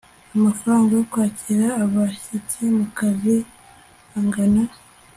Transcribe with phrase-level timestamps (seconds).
[0.37, 3.35] amafaranga yo kwakira abashyitsi mu kazi
[4.17, 4.63] angana